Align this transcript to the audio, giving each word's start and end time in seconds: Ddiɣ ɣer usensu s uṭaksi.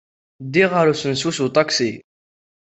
Ddiɣ 0.45 0.69
ɣer 0.73 0.87
usensu 0.93 1.31
s 1.33 1.39
uṭaksi. 1.45 1.91